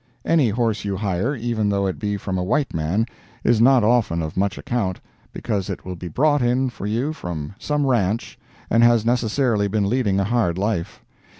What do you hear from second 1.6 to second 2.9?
though it be from a white